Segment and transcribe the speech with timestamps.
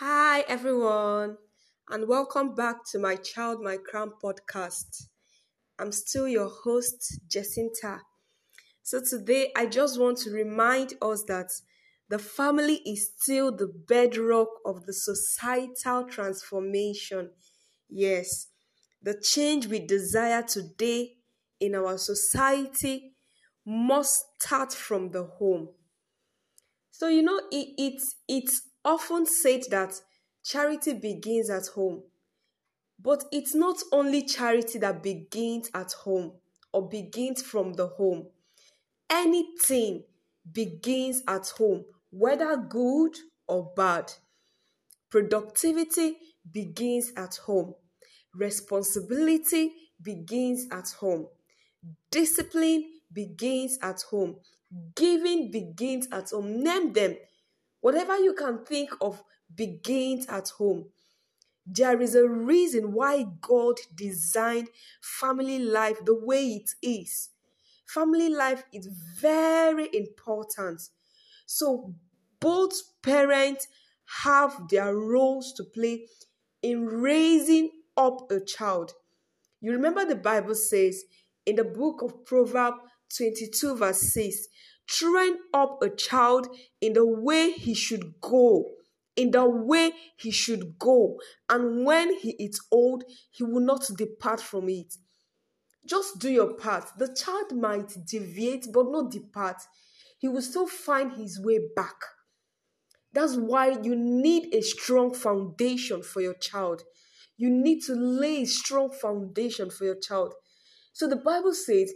[0.00, 1.36] Hi, everyone,
[1.90, 5.08] and welcome back to my Child My Crown podcast.
[5.78, 8.02] I'm still your host, Jacinta.
[8.82, 11.50] So, today I just want to remind us that
[12.08, 17.30] the family is still the bedrock of the societal transformation.
[17.90, 18.48] Yes,
[19.02, 21.16] the change we desire today
[21.60, 23.14] in our society
[23.66, 25.70] must start from the home.
[26.90, 29.94] So, you know, it, it, it's often said that
[30.44, 32.02] charity begins at home.
[33.00, 36.32] But it's not only charity that begins at home
[36.72, 38.28] or begins from the home.
[39.10, 40.04] Anything
[40.52, 43.16] begins at home, whether good
[43.48, 44.12] or bad.
[45.10, 46.16] Productivity
[46.50, 47.74] begins at home.
[48.34, 51.28] Responsibility begins at home.
[52.10, 54.36] Discipline begins at home.
[54.96, 56.62] Giving begins at home.
[56.62, 57.16] Name them.
[57.80, 59.22] Whatever you can think of
[59.54, 60.86] begins at home.
[61.66, 64.68] There is a reason why God designed
[65.00, 67.30] family life the way it is.
[67.86, 68.88] Family life is
[69.20, 70.80] very important.
[71.46, 71.94] So,
[72.40, 73.68] both parents
[74.22, 76.06] have their roles to play
[76.62, 78.92] in raising up a child.
[79.60, 81.04] You remember the Bible says
[81.44, 82.78] in the book of Proverbs
[83.16, 84.46] 22, verse 6
[84.88, 86.48] train up a child
[86.80, 88.64] in the way he should go
[89.18, 91.18] in the way he should go.
[91.48, 94.94] And when he is old he will not depart from it.
[95.86, 96.84] Just do your part.
[96.98, 99.56] The child might deviate but not depart.
[100.18, 101.96] He will still find his way back.
[103.12, 106.82] That's why you need a strong foundation for your child.
[107.36, 110.34] You need to lay a strong foundation for your child.
[110.92, 111.92] So the bible says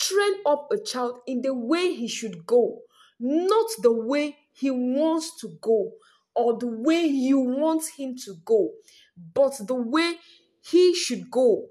[0.00, 2.80] train up a child in the way he should go,
[3.20, 5.92] not the way he wants to go
[6.34, 8.70] or the way you want him to go,
[9.34, 10.16] but the way
[10.62, 11.66] he should go.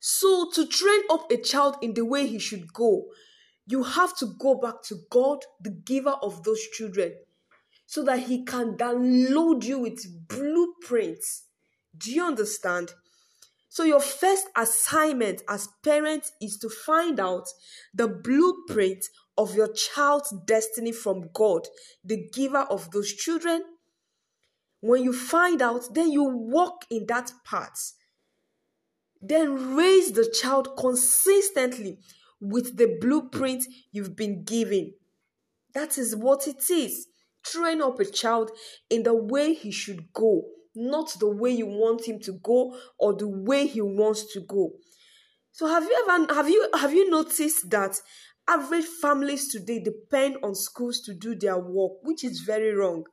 [0.00, 3.06] So, to train up a child in the way he should go,
[3.66, 7.14] you have to go back to God, the giver of those children,
[7.86, 11.44] so that he can download you with blueprints.
[11.96, 12.92] Do you understand?
[13.74, 17.48] So, your first assignment as parents is to find out
[17.92, 19.04] the blueprint
[19.36, 21.66] of your child's destiny from God,
[22.04, 23.64] the giver of those children.
[24.78, 27.94] When you find out, then you walk in that path.
[29.20, 31.98] Then raise the child consistently
[32.40, 34.94] with the blueprint you've been given.
[35.74, 37.08] That is what it is.
[37.44, 38.52] Train up a child
[38.88, 43.14] in the way he should go not the way you want him to go or
[43.14, 44.72] the way he wants to go.
[45.52, 48.00] So have you ever have you have you noticed that
[48.48, 53.04] average families today depend on schools to do their work, which is very wrong.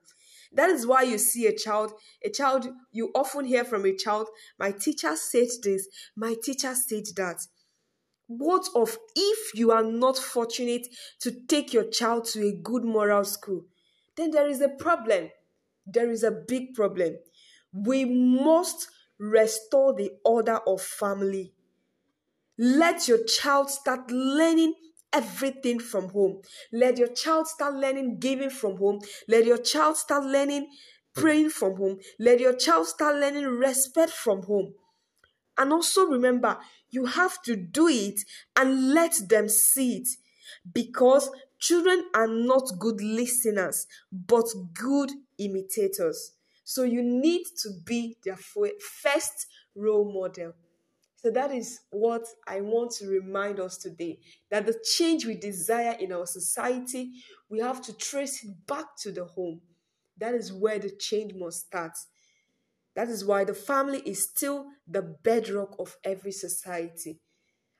[0.53, 1.93] That is why you see a child,
[2.25, 4.27] a child, you often hear from a child,
[4.59, 7.37] my teacher said this, my teacher said that.
[8.27, 10.87] What of if you are not fortunate
[11.21, 13.65] to take your child to a good moral school?
[14.15, 15.29] Then there is a problem.
[15.85, 17.15] There is a big problem.
[17.73, 18.87] We must
[19.17, 21.53] restore the order of family.
[22.57, 24.75] Let your child start learning
[25.13, 26.41] everything from home.
[26.71, 28.99] Let your child start learning giving from home.
[29.27, 30.69] Let your child start learning
[31.13, 31.99] praying from home.
[32.19, 34.73] Let your child start learning respect from home.
[35.57, 38.21] And also remember, you have to do it
[38.55, 40.09] and let them see it
[40.73, 41.29] because
[41.59, 46.33] children are not good listeners but good imitators.
[46.63, 50.53] So you need to be their first role model.
[51.17, 55.95] So that is what I want to remind us today that the change we desire
[55.99, 57.11] in our society,
[57.49, 59.61] we have to trace it back to the home.
[60.17, 61.93] That is where the change must start.
[62.95, 67.19] That is why the family is still the bedrock of every society.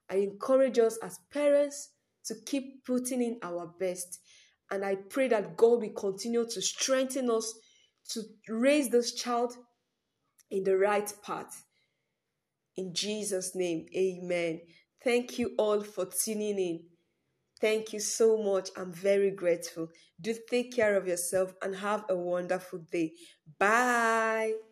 [0.09, 1.89] I encourage us as parents
[2.25, 4.19] to keep putting in our best.
[4.69, 7.53] And I pray that God will continue to strengthen us
[8.13, 9.55] to raise this child
[10.49, 11.65] in the right path.
[12.77, 14.61] In Jesus' name, amen.
[15.03, 16.83] Thank you all for tuning in.
[17.59, 18.69] Thank you so much.
[18.75, 19.89] I'm very grateful.
[20.19, 23.13] Do take care of yourself and have a wonderful day.
[23.59, 24.70] Bye.